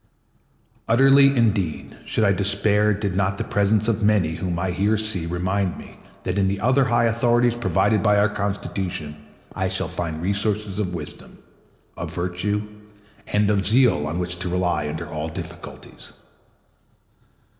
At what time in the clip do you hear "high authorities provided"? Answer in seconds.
6.85-8.01